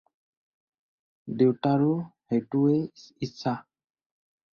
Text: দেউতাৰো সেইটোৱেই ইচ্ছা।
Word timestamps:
দেউতাৰো 1.41 1.91
সেইটোৱেই 2.31 2.81
ইচ্ছা। 3.29 3.55